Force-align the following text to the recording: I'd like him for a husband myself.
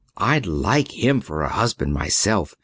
I'd 0.17 0.47
like 0.47 0.91
him 0.93 1.21
for 1.21 1.43
a 1.43 1.49
husband 1.49 1.93
myself. 1.93 2.55